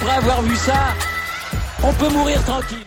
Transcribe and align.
après 0.00 0.16
avoir 0.16 0.42
vu 0.42 0.54
ça, 0.54 0.94
on 1.82 1.92
peut 1.92 2.12
mourir 2.12 2.40
tranquille. 2.44 2.78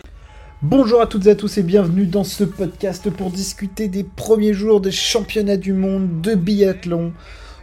Bonjour 0.62 1.02
à 1.02 1.06
toutes 1.06 1.26
et 1.26 1.30
à 1.30 1.34
tous 1.34 1.58
et 1.58 1.62
bienvenue 1.62 2.06
dans 2.06 2.24
ce 2.24 2.42
podcast 2.42 3.10
pour 3.10 3.30
discuter 3.30 3.88
des 3.88 4.02
premiers 4.02 4.54
jours 4.54 4.80
des 4.80 4.92
championnats 4.92 5.58
du 5.58 5.74
monde 5.74 6.22
de 6.22 6.34
biathlon. 6.34 7.12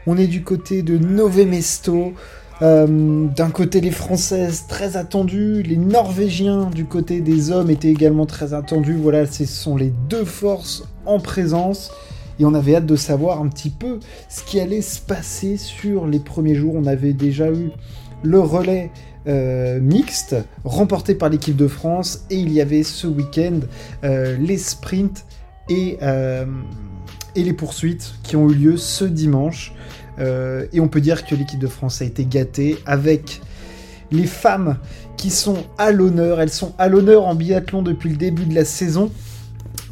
On 0.06 0.18
est 0.18 0.28
du 0.28 0.44
côté 0.44 0.84
de 0.84 1.00
Nové 1.00 1.46
Mesto. 1.46 2.14
Euh, 2.62 3.26
d'un 3.26 3.50
côté 3.50 3.82
les 3.82 3.92
Françaises 3.92 4.66
très 4.68 4.98
attendues, 4.98 5.64
les 5.64 5.78
Norvégiens 5.78 6.70
du 6.70 6.86
côté 6.86 7.22
des 7.22 7.50
hommes 7.50 7.72
étaient 7.72 7.90
également 7.90 8.28
très 8.28 8.54
attendus. 8.54 8.98
Voilà, 9.02 9.26
ce 9.26 9.46
sont 9.46 9.78
les 9.78 9.92
deux 10.10 10.26
forces 10.26 10.84
en 11.08 11.20
présence. 11.20 11.92
Et 12.40 12.46
on 12.46 12.54
avait 12.54 12.76
hâte 12.76 12.86
de 12.86 12.96
savoir 12.96 13.42
un 13.42 13.48
petit 13.48 13.72
peu 13.72 14.00
ce 14.30 14.44
qui 14.44 14.60
allait 14.60 14.82
se 14.82 15.00
passer 15.02 15.58
sur 15.58 16.06
les 16.06 16.20
premiers 16.20 16.56
jours. 16.56 16.76
On 16.76 16.86
avait 16.86 17.14
déjà 17.14 17.50
eu 17.50 17.72
le 18.24 18.40
relais 18.40 18.92
euh, 19.28 19.80
mixte 19.80 20.36
remporté 20.64 21.16
par 21.16 21.30
l'équipe 21.30 21.56
de 21.56 21.68
France 21.68 22.26
et 22.30 22.36
il 22.36 22.52
y 22.52 22.62
avait 22.62 22.84
ce 22.84 23.08
week-end 23.08 23.60
euh, 24.04 24.38
les 24.38 24.58
sprints 24.58 25.26
et, 25.70 26.00
et 27.36 27.44
les 27.44 27.54
poursuites 27.54 28.16
qui 28.24 28.36
ont 28.36 28.50
eu 28.50 28.56
lieu 28.56 28.78
ce 28.78 29.06
dimanche. 29.06 29.74
Euh, 30.20 30.66
et 30.74 30.80
on 30.80 30.88
peut 30.88 31.02
dire 31.02 31.26
que 31.26 31.36
l'équipe 31.36 31.60
de 31.60 31.68
France 31.68 32.02
a 32.02 32.06
été 32.06 32.26
gâtée 32.26 32.78
avec 32.86 33.42
les 34.12 34.26
femmes 34.26 34.78
qui 35.18 35.30
sont 35.30 35.58
à 35.78 35.92
l'honneur. 35.92 36.42
Elles 36.42 36.50
sont 36.50 36.74
à 36.78 36.88
l'honneur 36.88 37.26
en 37.26 37.36
biathlon 37.36 37.82
depuis 37.82 38.10
le 38.10 38.18
début 38.18 38.46
de 38.46 38.56
la 38.56 38.66
saison. 38.66 39.12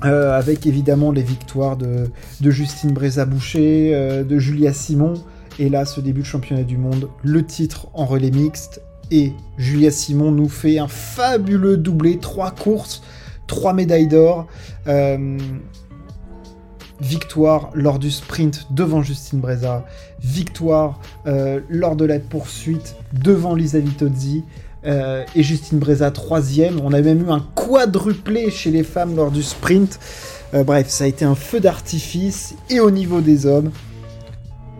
Euh, 0.05 0.37
avec 0.37 0.67
évidemment 0.67 1.11
les 1.11 1.23
victoires 1.23 1.75
de, 1.75 2.11
Justine 2.43 2.91
Brézaboucher, 2.91 3.95
euh, 3.95 4.23
de 4.23 4.37
Julia 4.37 4.71
Simon, 4.71 5.15
et 5.59 5.69
là 5.69 5.85
ce 5.85 6.01
début 6.01 6.21
de 6.21 6.25
championnat 6.25 6.63
du 6.63 6.77
monde, 6.77 7.09
le 7.23 7.45
titre 7.45 7.87
en 7.93 8.05
relais 8.05 8.31
mixte, 8.31 8.81
et 9.11 9.33
Julia 9.57 9.91
Simon 9.91 10.31
nous 10.31 10.49
fait 10.49 10.79
un 10.79 10.87
fabuleux 10.87 11.77
doublé, 11.77 12.17
trois 12.17 12.51
courses, 12.51 13.01
trois 13.47 13.73
médailles 13.73 14.07
d'or. 14.07 14.47
Victoire 16.99 17.69
lors 17.75 17.99
du 17.99 18.09
sprint 18.09 18.65
devant 18.71 19.03
Justine 19.03 19.39
Breza, 19.39 19.85
victoire 20.19 20.99
euh, 21.27 21.59
lors 21.69 21.95
de 21.95 22.05
la 22.05 22.19
poursuite 22.19 22.95
devant 23.13 23.53
Lisa 23.53 23.79
Vitozzi, 23.79 24.43
euh, 24.83 25.23
et 25.35 25.43
Justine 25.43 25.77
Breza 25.77 26.09
troisième. 26.09 26.81
On 26.83 26.93
a 26.93 27.01
même 27.01 27.27
eu 27.27 27.29
un 27.29 27.45
quadruplé 27.53 28.49
chez 28.49 28.71
les 28.71 28.83
femmes 28.83 29.15
lors 29.15 29.29
du 29.29 29.43
sprint. 29.43 29.99
Euh, 30.55 30.63
bref, 30.63 30.87
ça 30.89 31.03
a 31.03 31.07
été 31.07 31.23
un 31.23 31.35
feu 31.35 31.59
d'artifice, 31.59 32.55
et 32.71 32.79
au 32.79 32.89
niveau 32.89 33.21
des 33.21 33.45
hommes, 33.45 33.69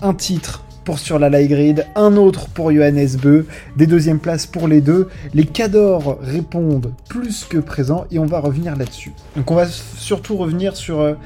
un 0.02 0.16
titre 0.16 0.64
sur 0.95 1.19
la 1.19 1.30
light 1.30 1.49
grid, 1.49 1.85
un 1.95 2.16
autre 2.16 2.47
pour 2.47 2.71
Johannes 2.71 3.17
Beu, 3.21 3.45
des 3.75 3.88
deuxièmes 3.88 4.19
places 4.19 4.45
pour 4.45 4.67
les 4.67 4.80
deux. 4.80 5.09
Les 5.33 5.45
Cadors 5.45 6.17
répondent 6.21 6.93
plus 7.09 7.43
que 7.43 7.57
présents 7.57 8.05
et 8.11 8.19
on 8.19 8.25
va 8.25 8.39
revenir 8.39 8.75
là-dessus. 8.77 9.11
Donc 9.35 9.52
on 9.52 9.55
va 9.55 9.65
surtout 9.67 10.38
revenir 10.38 10.77
sur 10.77 11.17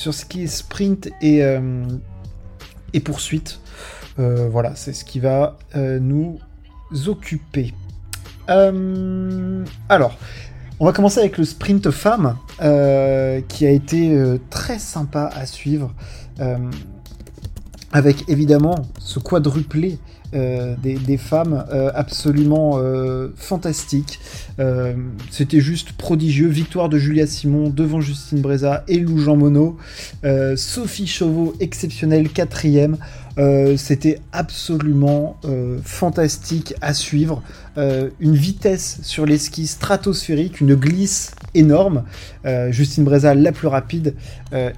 sur 0.00 0.14
ce 0.14 0.24
qui 0.24 0.44
est 0.44 0.46
sprint 0.46 1.10
et, 1.20 1.44
euh, 1.44 1.84
et 2.94 3.00
poursuite. 3.00 3.60
Euh, 4.18 4.48
voilà, 4.50 4.74
c'est 4.74 4.94
ce 4.94 5.04
qui 5.04 5.20
va 5.20 5.58
euh, 5.76 5.98
nous 6.00 6.38
occuper. 7.06 7.74
alors, 8.48 10.18
on 10.80 10.86
va 10.86 10.92
commencer 10.92 11.20
avec 11.20 11.38
le 11.38 11.44
sprint 11.44 11.90
femme, 11.90 12.36
qui 13.48 13.66
a 13.66 13.70
été 13.70 14.18
très 14.48 14.80
sympa 14.80 15.30
à 15.32 15.46
suivre, 15.46 15.94
avec 17.92 18.28
évidemment 18.28 18.76
ce 18.98 19.18
quadruplé 19.18 19.98
euh, 20.32 20.76
des, 20.80 21.16
femmes 21.16 21.64
euh, 21.72 21.90
absolument 21.92 22.78
euh, 22.78 23.30
fantastiques. 23.36 24.20
C'était 25.30 25.60
juste 25.60 25.92
prodigieux. 25.92 26.48
Victoire 26.48 26.88
de 26.88 26.98
Julia 26.98 27.26
Simon 27.26 27.68
devant 27.70 28.00
Justine 28.00 28.40
Breza 28.40 28.84
et 28.86 28.98
Lou 28.98 29.18
Jean 29.18 29.36
Monod. 29.36 29.74
Sophie 30.56 31.06
Chauveau 31.06 31.54
exceptionnelle 31.60 32.28
quatrième. 32.28 32.98
C'était 33.76 34.20
absolument 34.32 35.36
fantastique 35.82 36.74
à 36.82 36.92
suivre. 36.92 37.42
Une 37.76 38.34
vitesse 38.34 38.98
sur 39.02 39.26
les 39.26 39.38
skis 39.38 39.66
stratosphérique, 39.66 40.60
une 40.60 40.74
glisse 40.74 41.32
énorme. 41.54 42.04
Justine 42.70 43.04
Breza 43.04 43.34
la 43.34 43.52
plus 43.52 43.68
rapide, 43.68 44.14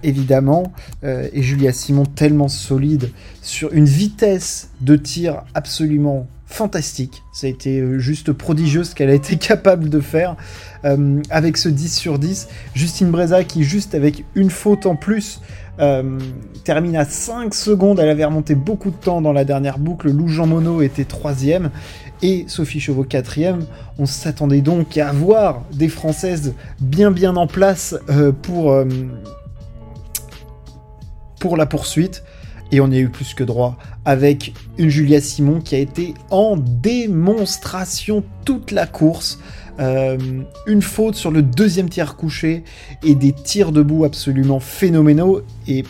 évidemment, 0.03 0.73
et 1.03 1.43
Julia 1.43 1.73
Simon 1.73 2.05
tellement 2.05 2.49
solide 2.49 3.11
sur 3.43 3.73
une 3.73 3.87
vitesse 3.87 4.71
de 4.81 4.97
tir 4.97 5.43
absolument 5.55 6.27
fantastique. 6.53 7.25
Ça 7.33 7.47
a 7.47 7.51
été 7.51 7.81
euh, 7.81 7.99
juste 7.99 8.33
prodigieux 8.33 8.85
ce 8.85 8.95
qu'elle 8.95 9.11
a 9.11 9.15
été 9.15 9.37
capable 9.39 9.89
de 9.89 10.01
faire 10.01 10.37
euh, 10.85 11.21
avec 11.31 11.57
ce 11.57 11.69
10 11.69 11.95
sur 11.95 12.19
10. 12.19 12.49
Justine 12.75 13.11
Breza 13.11 13.45
qui 13.45 13.65
juste 13.65 13.95
avec 13.95 14.25
une 14.35 14.51
faute 14.51 14.87
en 14.87 14.97
plus 14.97 15.41
euh, 15.81 16.19
termine 16.65 16.97
à 16.97 17.05
5 17.05 17.55
secondes. 17.55 17.99
Elle 17.99 18.09
avait 18.09 18.25
remonté 18.25 18.55
beaucoup 18.55 18.91
de 18.91 18.97
temps 18.97 19.21
dans 19.21 19.33
la 19.33 19.45
dernière 19.45 19.79
boucle. 19.79 20.11
Lou 20.11 20.29
Jean 20.29 20.47
Monod 20.47 20.83
était 20.83 21.05
troisième 21.05 21.71
et 22.23 22.45
Sophie 22.49 22.81
Chauveau 22.81 23.05
quatrième. 23.05 23.67
On 23.99 24.07
s'attendait 24.07 24.61
donc 24.61 24.97
à 24.99 25.13
voir 25.13 25.63
des 25.73 25.89
Françaises 25.89 26.55
bien 26.81 27.11
bien 27.11 27.37
en 27.37 27.47
place 27.47 27.97
pour, 28.43 28.77
pour 31.41 31.57
la 31.57 31.67
poursuite. 31.67 32.23
Et 32.71 32.81
on 32.81 32.91
y 32.91 32.97
a 32.97 33.01
eu 33.01 33.11
plus 33.11 33.35
que 33.35 33.45
droit 33.45 33.77
avec 34.05 34.53
une 34.79 34.89
Julia 34.89 35.21
Simon 35.21 35.61
qui 35.61 35.75
a 35.75 35.79
été 35.79 36.15
en 36.31 36.57
démonstration 36.57 38.25
toute 38.45 38.71
la 38.71 38.87
course. 38.87 39.39
Euh, 39.81 40.19
une 40.67 40.83
faute 40.83 41.15
sur 41.15 41.31
le 41.31 41.43
deuxième 41.43 41.89
tir 41.89 42.17
couché 42.17 42.63
et 43.03 43.15
des 43.15 43.33
tirs 43.33 43.73
debout 43.73 44.05
absolument 44.05 44.61
phénoménaux. 44.61 45.43
Et 45.67 45.85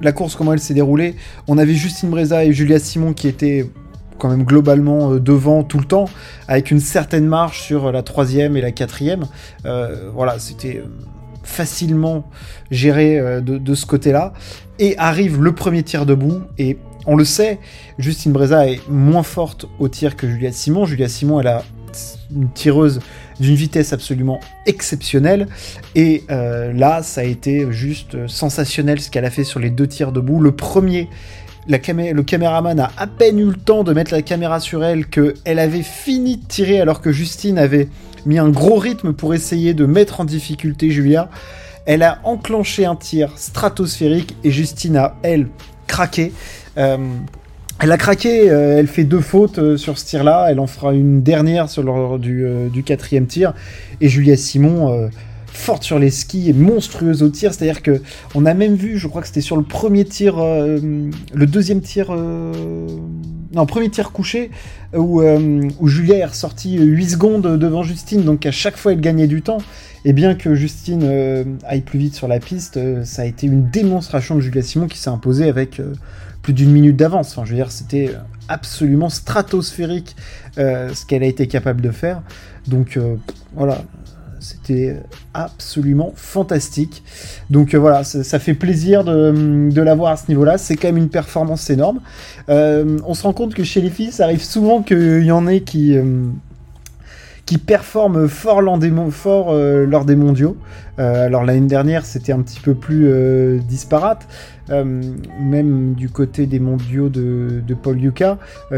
la 0.00 0.12
course, 0.12 0.36
comment 0.36 0.52
elle 0.52 0.60
s'est 0.60 0.74
déroulée, 0.74 1.16
on 1.48 1.58
avait 1.58 1.74
Justine 1.74 2.08
Breza 2.08 2.44
et 2.44 2.52
Julia 2.52 2.78
Simon 2.78 3.12
qui 3.12 3.28
étaient 3.28 3.68
quand 4.16 4.30
même 4.30 4.44
globalement 4.44 5.12
euh, 5.12 5.20
devant 5.20 5.62
tout 5.62 5.78
le 5.78 5.84
temps, 5.84 6.06
avec 6.48 6.70
une 6.70 6.80
certaine 6.80 7.26
marge 7.26 7.60
sur 7.60 7.92
la 7.92 8.02
troisième 8.02 8.56
et 8.56 8.60
la 8.60 8.72
quatrième. 8.72 9.26
Euh, 9.64 10.10
voilà, 10.12 10.38
c'était 10.38 10.82
facilement 11.44 12.28
géré 12.70 13.40
de, 13.40 13.74
ce 13.74 13.86
côté-là. 13.86 14.34
Et 14.78 14.98
arrive 14.98 15.42
le 15.42 15.54
premier 15.54 15.82
tir 15.82 16.04
debout, 16.04 16.42
et 16.58 16.76
on 17.08 17.16
le 17.16 17.24
sait, 17.24 17.58
Justine 17.98 18.32
Breza 18.32 18.68
est 18.68 18.86
moins 18.86 19.22
forte 19.22 19.64
au 19.78 19.88
tir 19.88 20.14
que 20.14 20.28
Julia 20.28 20.52
Simon. 20.52 20.84
Julia 20.84 21.08
Simon, 21.08 21.40
elle 21.40 21.46
a 21.46 21.64
une 22.30 22.50
tireuse 22.50 23.00
d'une 23.40 23.54
vitesse 23.54 23.94
absolument 23.94 24.40
exceptionnelle. 24.66 25.48
Et 25.94 26.24
euh, 26.30 26.70
là, 26.74 27.02
ça 27.02 27.22
a 27.22 27.24
été 27.24 27.66
juste 27.70 28.28
sensationnel 28.28 29.00
ce 29.00 29.10
qu'elle 29.10 29.24
a 29.24 29.30
fait 29.30 29.44
sur 29.44 29.58
les 29.58 29.70
deux 29.70 29.86
tirs 29.86 30.12
debout. 30.12 30.38
Le 30.38 30.52
premier, 30.52 31.08
le 31.66 32.22
caméraman 32.22 32.78
a 32.78 32.90
à 32.98 33.06
peine 33.06 33.38
eu 33.38 33.46
le 33.46 33.56
temps 33.56 33.84
de 33.84 33.94
mettre 33.94 34.12
la 34.12 34.20
caméra 34.20 34.60
sur 34.60 34.84
elle, 34.84 35.06
qu'elle 35.06 35.58
avait 35.58 35.82
fini 35.82 36.36
de 36.36 36.44
tirer 36.44 36.78
alors 36.78 37.00
que 37.00 37.10
Justine 37.10 37.58
avait 37.58 37.88
mis 38.26 38.38
un 38.38 38.50
gros 38.50 38.76
rythme 38.76 39.14
pour 39.14 39.32
essayer 39.32 39.72
de 39.72 39.86
mettre 39.86 40.20
en 40.20 40.26
difficulté 40.26 40.90
Julia. 40.90 41.30
Elle 41.86 42.02
a 42.02 42.18
enclenché 42.24 42.84
un 42.84 42.96
tir 42.96 43.32
stratosphérique 43.36 44.36
et 44.44 44.50
Justine 44.50 44.98
a, 44.98 45.16
elle, 45.22 45.48
craqué. 45.86 46.32
Euh, 46.78 46.96
elle 47.80 47.92
a 47.92 47.96
craqué, 47.96 48.50
euh, 48.50 48.78
elle 48.78 48.88
fait 48.88 49.04
deux 49.04 49.20
fautes 49.20 49.58
euh, 49.58 49.76
sur 49.76 49.98
ce 49.98 50.04
tir-là, 50.04 50.48
elle 50.50 50.58
en 50.58 50.66
fera 50.66 50.94
une 50.94 51.22
dernière 51.22 51.68
sur 51.68 51.82
le 51.82 52.18
du, 52.18 52.82
quatrième 52.82 53.26
tir. 53.26 53.54
Et 54.00 54.08
Julia 54.08 54.36
Simon, 54.36 55.10
forte 55.46 55.82
sur 55.82 55.98
les 55.98 56.10
skis 56.10 56.50
et 56.50 56.52
monstrueuse 56.52 57.22
au 57.22 57.28
tir, 57.28 57.52
c'est-à-dire 57.52 57.82
que 57.82 58.02
on 58.34 58.46
a 58.46 58.54
même 58.54 58.74
vu, 58.74 58.98
je 58.98 59.08
crois 59.08 59.20
que 59.20 59.26
c'était 59.26 59.40
sur 59.40 59.56
le 59.56 59.62
premier 59.62 60.04
tir, 60.04 60.36
le 60.38 61.46
deuxième 61.46 61.80
tir, 61.80 62.12
non, 62.12 63.66
premier 63.66 63.90
tir 63.90 64.12
couché, 64.12 64.50
où, 64.94 65.20
où 65.22 65.88
Julia 65.88 66.18
est 66.18 66.24
ressortie 66.24 66.78
8 66.78 67.10
secondes 67.10 67.58
devant 67.58 67.82
Justine, 67.82 68.22
donc 68.22 68.46
à 68.46 68.52
chaque 68.52 68.76
fois 68.76 68.92
elle 68.92 69.00
gagnait 69.00 69.26
du 69.26 69.42
temps. 69.42 69.58
Et 70.04 70.12
bien 70.12 70.36
que 70.36 70.54
Justine 70.54 71.56
aille 71.64 71.80
plus 71.82 71.98
vite 71.98 72.14
sur 72.14 72.28
la 72.28 72.38
piste, 72.38 72.78
ça 73.04 73.22
a 73.22 73.24
été 73.24 73.48
une 73.48 73.68
démonstration 73.68 74.36
de 74.36 74.40
Julia 74.40 74.62
Simon 74.62 74.86
qui 74.86 74.98
s'est 74.98 75.10
imposée 75.10 75.48
avec 75.48 75.80
d'une 76.52 76.70
minute 76.70 76.96
d'avance. 76.96 77.36
Enfin, 77.36 77.54
c'était 77.68 78.14
absolument 78.48 79.08
stratosphérique 79.08 80.16
ce 80.56 81.06
qu'elle 81.06 81.22
a 81.22 81.26
été 81.26 81.46
capable 81.46 81.80
de 81.80 81.90
faire. 81.90 82.22
Donc 82.66 82.98
voilà, 83.54 83.82
c'était 84.40 84.96
absolument 85.34 86.12
fantastique. 86.16 87.02
Donc 87.50 87.74
voilà, 87.74 88.04
ça, 88.04 88.38
fait 88.38 88.54
plaisir 88.54 89.04
de, 89.04 89.70
de 89.70 89.82
la 89.82 89.94
voir 89.94 90.12
à 90.12 90.16
ce 90.16 90.28
niveau-là. 90.28 90.58
C'est 90.58 90.76
quand 90.76 90.88
même 90.88 90.96
une 90.96 91.10
performance 91.10 91.70
énorme. 91.70 92.00
on 92.48 93.14
se 93.14 93.22
rend 93.22 93.32
compte 93.32 93.54
que 93.54 93.64
chez 93.64 93.80
les 93.80 93.90
filles, 93.90 94.12
ça 94.12 94.24
arrive 94.24 94.42
souvent 94.42 94.82
qu'il 94.82 95.24
y 95.24 95.32
en 95.32 95.46
ait 95.46 95.60
qui 95.60 95.96
qui 97.48 97.56
performe 97.56 98.28
fort, 98.28 98.60
lors 98.60 98.76
des, 98.76 98.90
des 98.90 100.16
mondiaux. 100.16 100.56
alors 100.98 101.44
l'année 101.44 101.66
dernière, 101.66 102.04
c'était 102.04 102.32
un 102.32 102.42
petit 102.42 102.60
peu 102.60 102.74
plus 102.74 103.58
disparate. 103.66 104.28
même 104.68 105.94
du 105.94 106.10
côté 106.10 106.44
des 106.44 106.60
mondiaux 106.60 107.08
de, 107.08 107.62
Paul 107.82 107.98
Yuka, 107.98 108.36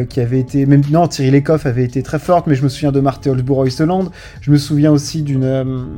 qui 0.09 0.21
avait 0.21 0.39
été. 0.39 0.67
Non, 0.67 1.09
Thierry 1.09 1.33
Lecoff 1.33 1.67
avait 1.67 1.83
été 1.83 2.05
très 2.05 2.21
forte, 2.21 2.47
mais 2.47 2.55
je 2.55 2.63
me 2.63 2.69
souviens 2.69 2.93
de 2.93 3.01
Marthe 3.01 3.27
holzbourg 3.27 3.59
Oysteland. 3.59 4.13
Je 4.41 4.53
me 4.53 4.57
souviens 4.57 4.93
aussi 4.93 5.23
d'une. 5.23 5.89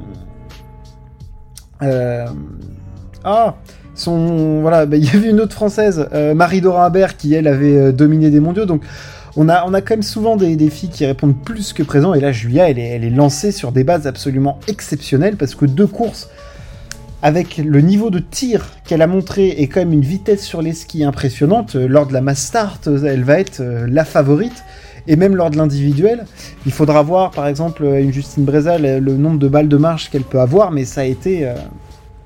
ah 3.23 3.55
son 3.95 4.61
voilà, 4.61 4.87
bah, 4.87 4.97
il 4.97 5.05
y 5.05 5.15
avait 5.15 5.31
une 5.31 5.41
autre 5.41 5.53
française, 5.53 6.09
euh, 6.15 6.35
Marie-Dora 6.35 6.87
Habert, 6.87 7.17
qui 7.17 7.35
elle 7.35 7.47
avait 7.47 7.77
euh, 7.77 7.93
dominé 7.93 8.31
des 8.31 8.41
mondiaux. 8.41 8.65
Donc 8.65 8.83
on 9.37 9.49
a, 9.49 9.65
on 9.67 9.75
a 9.75 9.81
quand 9.81 9.95
même 9.95 10.03
souvent 10.03 10.37
des, 10.37 10.71
filles 10.71 10.91
qui 10.91 11.07
répondent 11.07 11.37
plus 11.37 11.73
que 11.73 11.83
présent. 11.83 12.15
Et 12.15 12.21
là, 12.21 12.33
Julia, 12.33 12.71
elle 12.71 12.79
est, 12.79 12.89
elle 12.89 13.05
est 13.05 13.11
lancée 13.11 13.53
sur 13.53 13.73
des 13.73 13.85
bases 13.85 14.07
absolument 14.07 14.59
exceptionnelles 14.69 15.37
parce 15.37 15.55
que 15.55 15.67
deux 15.67 15.87
courses 15.87 16.29
avec 17.23 17.59
le 17.59 17.81
niveau 17.81 18.11
de 18.11 18.19
tir 18.19 18.67
qu'elle 18.85 19.01
a 19.01 19.07
montré 19.07 19.49
et 19.49 19.69
quand 19.69 19.81
même 19.81 19.93
une 19.93 20.03
vitesse 20.03 20.45
sur 20.45 20.61
les 20.61 20.73
skis 20.73 21.05
impressionnante, 21.05 21.77
euh, 21.77 21.87
lors 21.87 22.07
de 22.07 22.13
la 22.13 22.21
mass 22.21 22.41
start, 22.41 22.89
elle 22.89 23.23
va 23.23 23.39
être 23.39 23.63
la 23.63 24.05
favorite. 24.05 24.65
Et 25.09 25.17
même 25.17 25.35
lors 25.35 25.51
de 25.51 25.57
l'individuel, 25.57 26.27
il 26.65 26.73
faudra 26.73 27.03
voir 27.03 27.33
par 27.33 27.49
exemple 27.49 27.85
une 27.85 28.13
Justine 28.13 28.45
Breza 28.45 28.79
le 28.79 29.01
nombre 29.01 29.41
de 29.41 29.49
balles 29.49 29.67
de 29.67 29.77
marche 29.77 30.11
qu'elle 30.11 30.23
peut 30.23 30.39
avoir, 30.39 30.71
mais 30.71 30.85
ça 30.85 31.01
a 31.01 31.05
été 31.05 31.53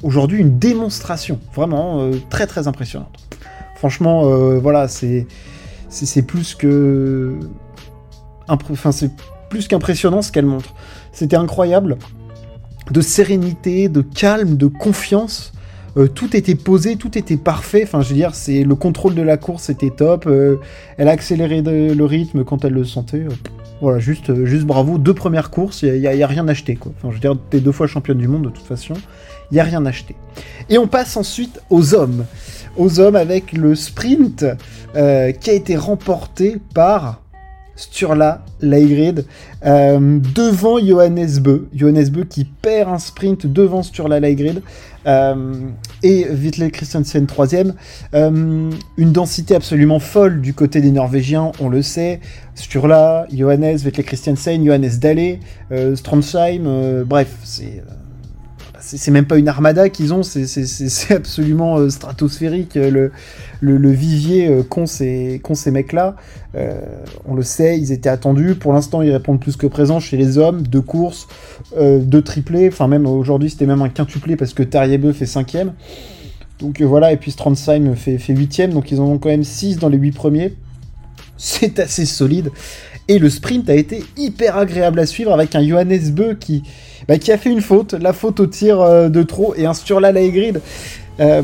aujourd'hui 0.03 0.41
une 0.41 0.59
démonstration, 0.59 1.41
vraiment 1.55 2.01
euh, 2.01 2.13
très 2.31 2.47
très 2.47 2.69
impressionnante. 2.69 3.19
Franchement, 3.77 4.27
euh, 4.27 4.59
voilà, 4.59 4.89
c'est 4.89 5.27
c'est 5.89 6.23
plus 6.23 6.55
que 6.55 7.39
enfin 8.49 8.93
c'est 8.93 9.11
plus 9.49 9.69
qu'impressionnant 9.69 10.23
ce 10.23 10.33
qu'elle 10.33 10.47
montre. 10.47 10.75
C'était 11.13 11.37
incroyable, 11.37 11.97
de 12.91 13.01
sérénité, 13.01 13.89
de 13.89 14.01
calme, 14.01 14.57
de 14.57 14.67
confiance. 14.67 15.53
Euh, 15.97 16.09
tout 16.09 16.37
était 16.37 16.57
posé, 16.57 16.97
tout 16.97 17.17
était 17.17 17.37
parfait. 17.37 17.83
Enfin, 17.85 18.03
je 18.03 18.11
veux 18.11 18.15
dire, 18.15 18.35
c'est 18.35 18.65
le 18.65 18.75
contrôle 18.75 19.15
de 19.15 19.23
la 19.23 19.37
course 19.37 19.71
était 19.71 19.91
top. 19.91 20.29
elle 20.99 21.09
a 21.09 21.13
accéléré 21.13 21.63
le 21.63 22.05
rythme 22.05 22.45
quand 22.45 22.65
elle 22.65 22.75
le 22.75 22.85
sentait. 22.85 23.25
voilà, 23.81 23.99
juste, 23.99 24.45
juste 24.45 24.65
bravo. 24.65 24.99
Deux 24.99 25.15
premières 25.15 25.51
courses, 25.51 25.83
il 25.83 26.01
n'y 26.01 26.07
a, 26.07 26.11
a, 26.11 26.27
rien 26.27 26.47
acheté 26.49 26.77
quoi. 26.77 26.93
Enfin, 26.99 27.09
je 27.11 27.15
veux 27.15 27.21
dire, 27.21 27.37
t'es 27.51 27.61
deux 27.61 27.73
fois 27.73 27.87
championne 27.87 28.19
du 28.19 28.29
monde 28.29 28.43
de 28.43 28.51
toute 28.51 28.67
façon 28.67 28.95
il 29.51 29.55
n'y 29.55 29.61
a 29.61 29.65
rien 29.65 29.85
acheté. 29.87 30.17
Et 30.69 30.79
on 30.79 30.87
passe 30.87 31.17
ensuite 31.17 31.61
aux 31.71 31.95
hommes. 31.95 32.25
Aux 32.77 33.01
hommes 33.01 33.17
avec 33.17 33.53
le 33.53 33.75
sprint 33.75 34.45
euh, 34.95 35.33
qui 35.33 35.51
a 35.51 35.53
été 35.53 35.77
remporté 35.77 36.59
par 36.75 37.23
Sturla 37.75 38.45
Leigrid 38.61 39.27
euh, 39.65 40.19
devant 40.35 40.79
Johannes 40.79 41.39
Beu. 41.41 41.69
Johannes 41.75 42.09
Beu 42.09 42.25
qui 42.25 42.45
perd 42.45 42.89
un 42.91 42.99
sprint 42.99 43.47
devant 43.47 43.83
Sturla 43.83 44.21
Leigrid 44.21 44.63
euh, 45.07 45.69
et 46.03 46.27
Vittle 46.31 46.71
Christensen 46.71 47.27
troisième. 47.27 47.75
Une 48.15 49.13
densité 49.13 49.55
absolument 49.55 49.99
folle 49.99 50.41
du 50.41 50.55
côté 50.55 50.81
des 50.81 50.93
Norvégiens, 50.93 51.53
on 51.61 51.69
le 51.69 51.83
sait. 51.83 52.21
Sturla, 52.55 53.27
Johannes, 53.33 53.77
Vittle 53.77 54.05
Christensen, 54.05 54.65
Johannes 54.65 54.99
Dalle, 54.99 55.39
Stromsheim, 55.95 57.05
bref, 57.05 57.29
c'est 57.45 57.83
c'est 58.87 59.11
même 59.11 59.27
pas 59.27 59.37
une 59.37 59.49
armada 59.49 59.89
qu'ils 59.89 60.15
ont, 60.15 60.23
c'est 60.23 61.13
absolument 61.15 61.79
euh, 61.79 61.91
stratosphérique. 61.91 62.77
Euh, 62.77 63.11
le, 63.61 63.91
vivier 63.91 64.49
euh, 64.49 64.63
qu'ont 64.63 64.87
ces, 64.87 65.43
ces 65.55 65.71
mecs-là, 65.73 66.15
on 67.27 67.35
le 67.35 67.43
sait, 67.43 67.79
ils 67.79 67.93
étaient 67.93 68.09
attendus. 68.09 68.55
Pour 68.55 68.73
l'instant, 68.73 69.03
ils 69.03 69.11
répondent 69.11 69.41
plus 69.41 69.57
que 69.57 69.67
présent 69.67 69.99
chez 70.01 70.17
les 70.17 70.39
hommes. 70.39 70.63
Deux 70.63 70.81
courses, 70.81 71.27
deux 71.79 72.23
triplés, 72.23 72.69
enfin 72.69 72.89
même 72.89 73.07
aujourd'hui 73.07 73.51
c'était 73.51 73.67
même 73.67 73.83
un 73.83 73.91
quintuplé 73.91 74.37
parce 74.37 74.55
que 74.55 74.63
Tariebe 74.63 75.13
fait 75.13 75.27
cinquième. 75.27 75.75
Donc 76.59 76.81
voilà, 76.81 77.13
et 77.13 77.19
puis 77.19 77.31
Strandsheim 77.31 77.95
fait, 77.95 78.17
fait 78.17 78.35
huitième, 78.35 78.73
donc 78.73 78.91
ils 78.91 79.01
en 79.01 79.05
ont 79.05 79.19
quand 79.19 79.29
même 79.29 79.45
six 79.45 79.77
dans 79.77 79.91
les 79.91 79.99
huit 79.99 80.13
premiers. 80.13 80.55
C'est 81.37 81.79
assez 81.79 82.07
solide. 82.07 82.51
Et 83.09 83.19
le 83.19 83.31
sprint 83.31 83.71
a 83.71 83.75
été 83.75 84.03
hyper 84.17 84.57
agréable 84.57 84.99
à 84.99 85.07
suivre 85.07 85.33
avec 85.33 85.55
un 85.55 85.67
Johannes 85.67 86.11
Beu 86.11 86.37
qui, 86.39 86.65
bah, 87.07 87.15
a 87.15 87.37
fait 87.37 87.51
une 87.51 87.61
faute, 87.61 87.95
la 87.95 88.13
faute 88.13 88.41
au 88.41 88.47
tir 88.47 88.81
euh, 88.81 89.09
de 89.09 89.23
trop, 89.23 89.55
et 89.57 89.65
un 89.65 89.75
Sturla 89.75 90.11
Laegrid 90.11 90.61
euh, 91.21 91.43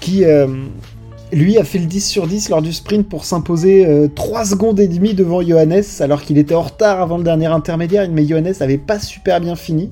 qui, 0.00 0.24
euh, 0.24 0.46
lui, 1.32 1.56
a 1.56 1.64
fait 1.64 1.78
le 1.78 1.86
10 1.86 2.06
sur 2.06 2.26
10 2.26 2.50
lors 2.50 2.60
du 2.60 2.74
sprint 2.74 3.08
pour 3.08 3.24
s'imposer 3.24 3.88
3 4.14 4.44
secondes 4.44 4.78
et 4.80 4.86
demie 4.86 5.14
devant 5.14 5.40
Johannes, 5.40 5.82
alors 6.00 6.20
qu'il 6.20 6.36
était 6.36 6.54
en 6.54 6.60
retard 6.60 7.00
avant 7.00 7.16
le 7.16 7.24
dernier 7.24 7.46
intermédiaire, 7.46 8.06
mais 8.10 8.26
Johannes 8.26 8.52
avait 8.60 8.76
pas 8.76 8.98
super 8.98 9.40
bien 9.40 9.56
fini. 9.56 9.90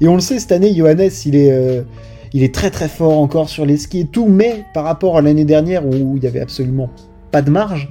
Et 0.00 0.08
on 0.08 0.14
le 0.14 0.20
sait, 0.20 0.38
cette 0.38 0.52
année, 0.52 0.74
Johannes, 0.74 1.10
il 1.26 1.36
est 1.36 1.84
il 2.32 2.42
est 2.42 2.54
très 2.54 2.70
très 2.70 2.88
fort 2.88 3.18
encore 3.18 3.48
sur 3.48 3.64
les 3.66 3.76
skis 3.76 4.00
et 4.00 4.06
tout, 4.06 4.26
mais 4.28 4.64
par 4.74 4.84
rapport 4.84 5.18
à 5.18 5.22
l'année 5.22 5.44
dernière 5.44 5.86
où 5.86 6.16
il 6.16 6.22
y 6.22 6.26
avait 6.26 6.40
absolument 6.40 6.90
pas 7.30 7.42
de 7.42 7.50
marge. 7.50 7.90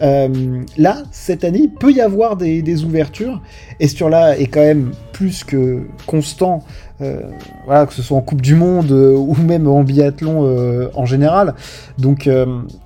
Euh, 0.00 0.62
là, 0.76 1.02
cette 1.10 1.44
année, 1.44 1.60
il 1.64 1.70
peut 1.70 1.92
y 1.92 2.00
avoir 2.00 2.36
des, 2.36 2.84
ouvertures. 2.84 3.40
Et 3.80 3.88
ce 3.88 4.04
là 4.04 4.38
est 4.38 4.46
quand 4.46 4.60
même 4.60 4.92
plus 5.12 5.44
que 5.44 5.82
constant, 6.06 6.64
euh, 7.00 7.22
voilà, 7.66 7.86
que 7.86 7.92
ce 7.92 8.02
soit 8.02 8.16
en 8.16 8.20
Coupe 8.20 8.40
du 8.40 8.54
Monde 8.54 8.92
euh, 8.92 9.14
ou 9.16 9.34
même 9.34 9.66
en 9.66 9.82
biathlon 9.82 10.88
en 10.94 11.06
général. 11.06 11.54
Donc, 11.98 12.28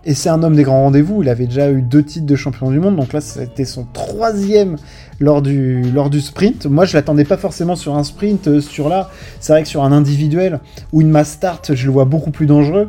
et 0.05 0.15
c'est 0.15 0.29
un 0.29 0.43
homme 0.43 0.57
des 0.57 0.63
grands 0.63 0.83
rendez-vous. 0.83 1.23
Il 1.23 1.29
avait 1.29 1.47
déjà 1.47 1.71
eu 1.71 1.83
deux 1.83 2.03
titres 2.03 2.27
de 2.27 2.37
champion 2.37 2.71
du 2.71 2.81
monde. 2.81 2.97
Donc 2.97 3.13
là, 3.13 3.21
c'était 3.21 3.65
son 3.65 3.87
troisième 3.93 4.77
lors 5.21 5.43
du, 5.43 5.83
lors 5.83 6.11
du 6.11 6.21
sprint. 6.21 6.67
Moi, 6.67 6.85
je 6.85 6.97
l'attendais 6.97 7.25
pas 7.25 7.37
forcément 7.37 7.77
sur 7.77 7.97
un 7.97 8.05
sprint. 8.05 8.61
sur 8.61 8.89
là, 8.89 9.11
c'est 9.41 9.53
vrai 9.53 9.63
que 9.63 9.69
sur 9.69 9.85
un 9.85 9.93
individuel 9.93 10.61
ou 10.93 11.01
une 11.01 11.11
mass 11.11 11.33
start, 11.33 11.75
je 11.75 11.87
le 11.87 11.93
vois 11.93 12.07
beaucoup 12.07 12.31
plus 12.31 12.47
dangereux. 12.47 12.89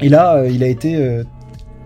Et 0.00 0.08
là, 0.08 0.44
il 0.46 0.62
a 0.62 0.66
été 0.66 1.22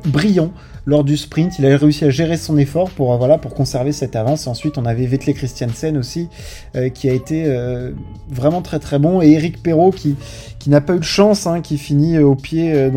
brillant 0.04 0.50
lors 0.86 1.04
du 1.04 1.16
sprint. 1.16 1.58
Il 1.58 1.66
a 1.66 1.76
réussi 1.76 2.04
à 2.04 2.10
gérer 2.10 2.36
son 2.36 2.58
effort 2.58 2.90
pour, 2.90 3.12
euh, 3.12 3.16
voilà, 3.16 3.38
pour 3.38 3.54
conserver 3.54 3.92
cette 3.92 4.16
avance. 4.16 4.46
Ensuite, 4.46 4.78
on 4.78 4.84
avait 4.84 5.06
Vettel 5.06 5.34
Christiansen 5.34 5.96
aussi, 5.96 6.28
euh, 6.76 6.88
qui 6.88 7.08
a 7.08 7.12
été 7.12 7.44
euh, 7.46 7.92
vraiment 8.28 8.62
très 8.62 8.78
très 8.78 8.98
bon. 8.98 9.22
Et 9.22 9.32
Eric 9.32 9.62
Perrault, 9.62 9.92
qui, 9.92 10.16
qui 10.58 10.70
n'a 10.70 10.80
pas 10.80 10.94
eu 10.94 10.98
de 10.98 11.04
chance, 11.04 11.46
hein, 11.46 11.60
qui 11.60 11.78
finit 11.78 12.18
au 12.18 12.34
pied, 12.34 12.90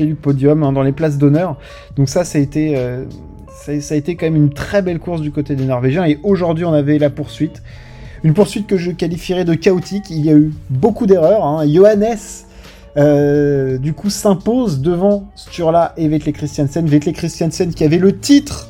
du 0.00 0.14
podium, 0.14 0.62
hein, 0.64 0.72
dans 0.72 0.82
les 0.82 0.92
places 0.92 1.18
d'honneur. 1.18 1.56
Donc 1.96 2.08
ça, 2.08 2.24
ça 2.24 2.38
a 2.38 2.40
été... 2.40 2.76
Ça, 3.54 3.94
a 3.94 3.96
été 3.96 4.16
quand 4.16 4.26
même 4.26 4.34
une 4.34 4.50
très 4.52 4.82
belle 4.82 4.98
course 4.98 5.20
du 5.20 5.30
côté 5.30 5.54
des 5.54 5.66
Norvégiens. 5.66 6.04
Et 6.04 6.18
aujourd'hui, 6.24 6.64
on 6.64 6.72
avait 6.72 6.98
la 6.98 7.10
poursuite. 7.10 7.62
Une 8.24 8.34
poursuite 8.34 8.66
que 8.66 8.76
je 8.76 8.90
qualifierais 8.90 9.44
de 9.44 9.54
chaotique. 9.54 10.10
Il 10.10 10.26
y 10.26 10.30
a 10.30 10.32
eu 10.32 10.52
beaucoup 10.68 11.06
d'erreurs. 11.06 11.44
Hein. 11.44 11.64
Johannes 11.72 12.16
euh, 12.98 13.78
du 13.78 13.94
coup 13.94 14.10
s'impose 14.10 14.80
devant 14.80 15.30
Sturla 15.34 15.94
et 15.96 16.08
Vettel 16.08 16.34
Christiansen. 16.34 16.86
Vettel 16.86 17.14
Christiansen 17.14 17.72
qui 17.72 17.84
avait 17.84 17.98
le 17.98 18.18
titre 18.18 18.68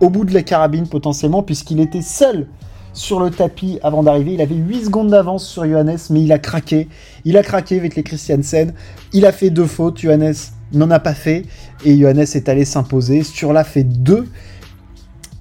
au 0.00 0.10
bout 0.10 0.24
de 0.24 0.34
la 0.34 0.42
carabine 0.42 0.86
potentiellement 0.86 1.42
puisqu'il 1.42 1.80
était 1.80 2.02
seul 2.02 2.48
sur 2.92 3.20
le 3.20 3.30
tapis 3.30 3.78
avant 3.82 4.02
d'arriver. 4.02 4.34
Il 4.34 4.42
avait 4.42 4.54
8 4.54 4.86
secondes 4.86 5.08
d'avance 5.08 5.46
sur 5.46 5.64
Johannes 5.64 5.98
mais 6.10 6.22
il 6.22 6.32
a 6.32 6.38
craqué. 6.38 6.88
Il 7.24 7.38
a 7.38 7.42
craqué 7.42 7.78
Vettel 7.78 8.04
Christiansen. 8.04 8.74
Il 9.14 9.24
a 9.24 9.32
fait 9.32 9.48
deux 9.48 9.66
fautes. 9.66 9.98
Johannes 9.98 10.34
n'en 10.74 10.90
a 10.90 10.98
pas 10.98 11.14
fait 11.14 11.46
et 11.84 11.98
Johannes 11.98 12.26
est 12.34 12.48
allé 12.50 12.66
s'imposer. 12.66 13.22
Sturla 13.22 13.64
fait 13.64 13.84
deux. 13.84 14.26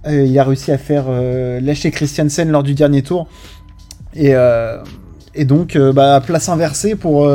Euh, 0.07 0.23
il 0.23 0.39
a 0.39 0.45
réussi 0.45 0.71
à 0.71 0.77
faire 0.77 1.05
euh, 1.09 1.59
lâcher 1.59 1.91
Christiansen 1.91 2.49
lors 2.49 2.63
du 2.63 2.75
dernier 2.75 3.01
tour. 3.01 3.27
Et, 4.13 4.33
et 5.35 5.45
donc, 5.45 5.77
bah, 5.77 6.21
place 6.25 6.49
inversée 6.49 6.95
pour 6.95 7.25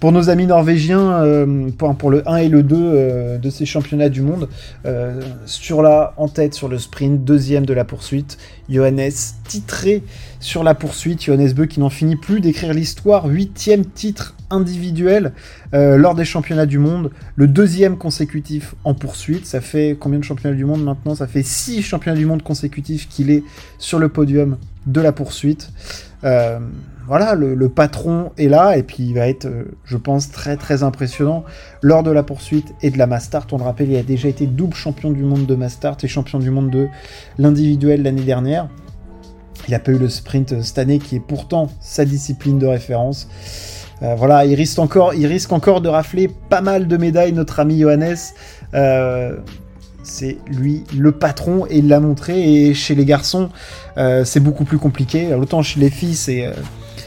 pour 0.00 0.12
nos 0.12 0.30
amis 0.30 0.46
norvégiens, 0.46 1.22
euh, 1.22 1.70
pour, 1.76 2.10
le 2.10 2.28
1 2.28 2.36
et 2.36 2.48
le 2.48 2.62
2 2.62 2.76
euh, 2.76 3.38
de 3.38 3.50
ces 3.50 3.66
championnats 3.66 4.08
du 4.08 4.22
monde, 4.22 4.48
euh, 4.86 5.20
Sturla 5.44 6.14
en 6.16 6.26
tête 6.26 6.54
sur 6.54 6.68
le 6.68 6.78
sprint, 6.78 7.22
deuxième 7.22 7.66
de 7.66 7.74
la 7.74 7.84
poursuite, 7.84 8.38
Johannes 8.70 9.10
titré 9.46 10.02
sur 10.40 10.64
la 10.64 10.74
poursuite, 10.74 11.22
Johannes 11.22 11.52
Beu 11.52 11.66
qui 11.66 11.80
n'en 11.80 11.90
finit 11.90 12.16
plus 12.16 12.40
d'écrire 12.40 12.72
l'histoire, 12.72 13.26
huitième 13.26 13.84
titre 13.84 14.34
individuel 14.48 15.32
lors 15.72 16.16
des 16.16 16.24
championnats 16.24 16.66
du 16.66 16.78
monde, 16.78 17.10
le 17.36 17.46
deuxième 17.46 17.96
consécutif 17.96 18.74
en 18.82 18.94
poursuite, 18.94 19.46
ça 19.46 19.60
fait 19.60 19.96
combien 19.98 20.18
de 20.18 20.24
championnats 20.24 20.56
du 20.56 20.64
monde 20.64 20.82
maintenant? 20.82 21.14
Ça 21.14 21.28
fait 21.28 21.44
six 21.44 21.82
championnats 21.82 22.16
du 22.16 22.26
monde 22.26 22.42
consécutifs 22.42 23.08
qu'il 23.08 23.30
est 23.30 23.44
sur 23.78 24.00
le 24.00 24.08
podium 24.08 24.56
de 24.86 25.00
la 25.00 25.12
poursuite 25.12 25.70
voilà, 27.10 27.34
le, 27.34 27.68
patron 27.68 28.30
est 28.38 28.46
là 28.46 28.78
et 28.78 28.84
puis 28.84 28.98
il 29.00 29.14
va 29.14 29.26
être, 29.26 29.46
euh, 29.46 29.76
je 29.84 29.96
pense, 29.96 30.30
très 30.30 30.56
très 30.56 30.84
impressionnant 30.84 31.42
lors 31.82 32.04
de 32.04 32.12
la 32.12 32.22
poursuite 32.22 32.72
et 32.82 32.90
de 32.90 32.98
la 32.98 33.08
Mastart. 33.08 33.48
On 33.50 33.58
le 33.58 33.64
rappelle, 33.64 33.90
il 33.90 33.96
a 33.96 34.04
déjà 34.04 34.28
été 34.28 34.46
double 34.46 34.76
champion 34.76 35.10
du 35.10 35.24
monde 35.24 35.44
de 35.44 35.56
Mastart 35.56 35.96
et 36.04 36.06
champion 36.06 36.38
du 36.38 36.52
monde 36.52 36.70
de 36.70 36.86
l'individuel 37.36 38.04
l'année 38.04 38.22
dernière. 38.22 38.68
Il 39.66 39.72
n'a 39.72 39.80
pas 39.80 39.90
eu 39.90 39.98
le 39.98 40.08
sprint 40.08 40.52
euh, 40.52 40.62
cette 40.62 40.78
année 40.78 41.00
qui 41.00 41.16
est 41.16 41.20
pourtant 41.20 41.68
sa 41.80 42.04
discipline 42.04 42.60
de 42.60 42.66
référence. 42.66 43.26
Euh, 44.02 44.14
voilà, 44.14 44.44
il 44.44 44.54
risque, 44.54 44.78
encore, 44.78 45.12
il 45.12 45.26
risque 45.26 45.50
encore 45.50 45.80
de 45.80 45.88
rafler 45.88 46.30
pas 46.48 46.60
mal 46.60 46.86
de 46.86 46.96
médailles, 46.96 47.32
notre 47.32 47.58
ami 47.58 47.80
Johannes. 47.80 48.14
c'est 50.04 50.38
lui 50.46 50.84
le 50.96 51.10
patron 51.10 51.66
et 51.68 51.78
il 51.78 51.88
l'a 51.88 51.98
montré. 51.98 52.68
Et 52.68 52.72
chez 52.72 52.94
les 52.94 53.04
garçons, 53.04 53.50
c'est 53.96 54.40
beaucoup 54.40 54.64
plus 54.64 54.78
compliqué. 54.78 55.34
Autant 55.34 55.62
chez 55.62 55.80
les 55.80 55.90
filles, 55.90 56.14
c'est 56.14 56.46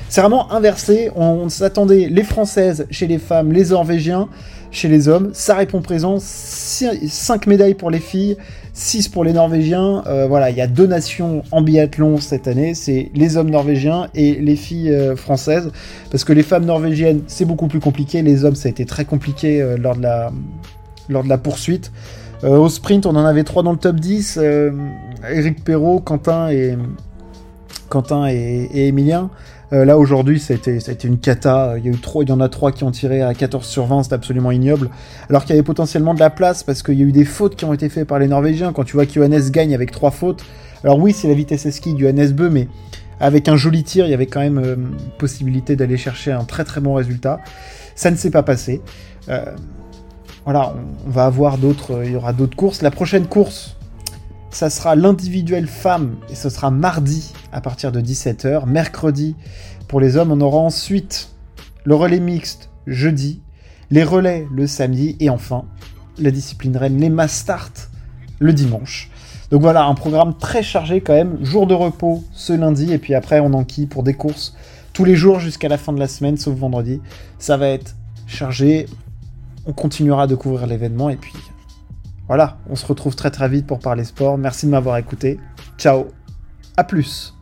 c'est 0.09 0.21
vraiment 0.21 0.51
inversé. 0.51 1.09
On, 1.15 1.49
s'attendait 1.49 2.07
les 2.09 2.23
Françaises 2.23 2.85
chez 2.91 3.07
les 3.07 3.17
femmes, 3.17 3.51
les 3.51 3.65
Norvégiens 3.65 4.27
chez 4.71 4.87
les 4.87 5.07
hommes. 5.07 5.31
Ça 5.33 5.55
répond 5.55 5.81
présent. 5.81 6.17
5 6.19 7.47
médailles 7.47 7.75
pour 7.75 7.91
les 7.91 7.99
filles, 7.99 8.37
6 8.73 9.09
pour 9.09 9.23
les 9.23 9.33
Norvégiens. 9.33 10.03
Euh, 10.07 10.25
voilà, 10.27 10.49
il 10.49 10.57
y 10.57 10.61
a 10.61 10.67
deux 10.67 10.87
nations 10.87 11.43
en 11.51 11.61
biathlon 11.61 12.17
cette 12.17 12.47
année. 12.47 12.73
C'est 12.73 13.11
les 13.13 13.37
hommes 13.37 13.49
norvégiens 13.49 14.07
et 14.15 14.33
les 14.35 14.55
filles 14.55 14.95
françaises. 15.15 15.71
Parce 16.11 16.23
que 16.23 16.33
les 16.33 16.43
femmes 16.43 16.65
norvégiennes, 16.65 17.21
c'est 17.27 17.45
beaucoup 17.45 17.67
plus 17.67 17.79
compliqué. 17.79 18.21
Les 18.21 18.45
hommes, 18.45 18.55
ça 18.55 18.67
a 18.67 18.71
été 18.71 18.85
très 18.85 19.05
compliqué 19.05 19.75
lors, 19.77 19.95
de 19.95 20.01
la, 20.01 20.31
lors 21.09 21.23
de 21.23 21.29
la 21.29 21.37
poursuite. 21.37 21.91
Euh, 22.43 22.57
au 22.57 22.69
sprint, 22.69 23.05
on 23.05 23.15
en 23.15 23.25
avait 23.25 23.43
trois 23.43 23.63
dans 23.63 23.71
le 23.71 23.77
top 23.77 23.97
10. 23.97 24.37
Euh, 24.41 24.71
Eric 25.29 25.63
Perrault, 25.63 26.01
Quentin 26.01 26.49
et 26.49 26.77
Quentin 27.89 28.27
et, 28.27 28.69
et 28.73 28.87
Emilien. 28.87 29.29
Euh, 29.73 29.85
là 29.85 29.97
aujourd'hui, 29.97 30.39
ça 30.39 30.53
a, 30.53 30.57
été, 30.57 31.07
une 31.07 31.17
cata. 31.17 31.75
Il 31.83 31.85
y, 31.85 32.31
en 32.31 32.39
a 32.39 32.49
trois 32.49 32.71
qui 32.71 32.83
ont 32.83 32.91
tiré 32.91 33.21
à 33.21 33.33
14 33.33 33.65
sur 33.65 33.85
20, 33.85 34.03
c'est 34.03 34.13
absolument 34.13 34.51
ignoble. 34.51 34.89
Alors 35.29 35.43
qu'il 35.43 35.55
y 35.55 35.57
avait 35.57 35.63
potentiellement 35.63 36.13
de 36.13 36.19
la 36.19 36.29
place 36.29 36.63
parce 36.63 36.83
qu'il 36.83 36.99
y 36.99 37.01
a 37.01 37.05
eu 37.05 37.11
des 37.11 37.25
fautes 37.25 37.55
qui 37.55 37.65
ont 37.65 37.73
été 37.73 37.89
faites 37.89 38.07
par 38.07 38.19
les 38.19 38.27
Norvégiens. 38.27 38.71
Quand 38.71 38.83
tu 38.83 38.93
vois 38.93 39.05
qu'Johannes 39.05 39.49
gagne 39.49 39.73
avec 39.73 39.91
trois 39.91 40.11
fautes, 40.11 40.43
alors 40.83 40.99
oui, 40.99 41.13
c'est 41.13 41.27
la 41.27 41.33
vitesse 41.33 41.69
ski 41.69 41.93
du 41.93 42.03
Johannes 42.03 42.35
mais 42.51 42.67
avec 43.19 43.47
un 43.47 43.55
joli 43.55 43.83
tir, 43.83 44.05
il 44.05 44.11
y 44.11 44.13
avait 44.13 44.27
quand 44.27 44.41
même 44.41 44.91
possibilité 45.17 45.75
d'aller 45.75 45.97
chercher 45.97 46.31
un 46.31 46.43
très 46.43 46.63
très 46.63 46.81
bon 46.81 46.93
résultat. 46.93 47.39
Ça 47.95 48.11
ne 48.11 48.15
s'est 48.15 48.31
pas 48.31 48.43
passé 48.43 48.81
voilà, 50.45 50.73
on, 51.05 51.09
va 51.09 51.25
avoir 51.25 51.57
d'autres, 51.57 51.91
euh, 51.91 52.05
il 52.05 52.11
y 52.11 52.15
aura 52.15 52.33
d'autres 52.33 52.55
courses. 52.55 52.81
La 52.81 52.91
prochaine 52.91 53.27
course, 53.27 53.75
ça 54.49 54.69
sera 54.69 54.95
l'individuel 54.95 55.67
femme 55.67 56.15
et 56.29 56.35
ce 56.35 56.49
sera 56.49 56.69
mardi 56.69 57.33
à 57.53 57.61
partir 57.61 57.91
de 57.91 58.01
17h. 58.01 58.65
Mercredi 58.67 59.35
pour 59.87 60.01
les 60.01 60.17
hommes, 60.17 60.31
on 60.31 60.41
aura 60.41 60.57
ensuite 60.57 61.29
le 61.85 61.95
relais 61.95 62.19
mixte 62.19 62.69
jeudi, 62.87 63.41
les 63.91 64.03
relais 64.03 64.47
le 64.51 64.67
samedi 64.67 65.15
et 65.19 65.29
enfin 65.29 65.65
la 66.17 66.31
discipline 66.31 66.75
reine, 66.75 66.99
les 66.99 67.09
mass 67.09 67.45
le 68.39 68.53
dimanche. 68.53 69.09
Donc 69.51 69.61
voilà, 69.61 69.85
un 69.85 69.93
programme 69.93 70.35
très 70.37 70.63
chargé 70.63 71.01
quand 71.01 71.13
même. 71.13 71.37
Jour 71.43 71.67
de 71.67 71.73
repos 71.73 72.23
ce 72.33 72.53
lundi 72.53 72.91
et 72.91 72.97
puis 72.97 73.13
après 73.13 73.39
on 73.39 73.53
enquille 73.53 73.85
pour 73.85 74.03
des 74.03 74.13
courses 74.13 74.55
tous 74.93 75.05
les 75.05 75.15
jours 75.15 75.39
jusqu'à 75.39 75.69
la 75.69 75.77
fin 75.77 75.93
de 75.93 75.99
la 75.99 76.07
semaine, 76.07 76.37
sauf 76.37 76.55
vendredi. 76.55 77.01
Ça 77.39 77.57
va 77.57 77.69
être 77.69 77.95
chargé 78.27 78.87
on 79.65 79.73
continuera 79.73 80.27
de 80.27 80.35
couvrir 80.35 80.67
l'événement 80.67 81.09
et 81.09 81.15
puis 81.15 81.33
voilà, 82.27 82.57
on 82.69 82.75
se 82.75 82.85
retrouve 82.85 83.15
très 83.15 83.31
très 83.31 83.49
vite 83.49 83.67
pour 83.67 83.79
parler 83.79 84.03
sport. 84.03 84.37
Merci 84.37 84.65
de 84.65 84.71
m'avoir 84.71 84.97
écouté. 84.97 85.39
Ciao, 85.77 86.07
à 86.77 86.83
plus. 86.83 87.33